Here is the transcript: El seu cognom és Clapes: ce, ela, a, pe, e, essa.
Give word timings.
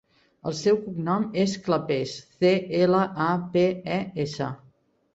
El 0.51 0.53
seu 0.59 0.79
cognom 0.85 1.27
és 1.43 1.53
Clapes: 1.69 2.15
ce, 2.39 2.57
ela, 2.83 3.05
a, 3.29 3.31
pe, 3.55 3.67
e, 4.01 4.05
essa. 4.29 4.53